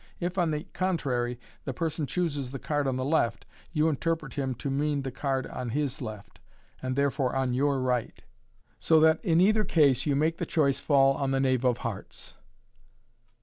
[0.19, 4.33] If, on the con trary, the person chooses the card on the left, you interpret
[4.33, 6.39] him to mean the card on his left,
[6.81, 8.23] and therefore on your right j
[8.79, 12.33] so that in either case you make the choice fall on the knave of hearts.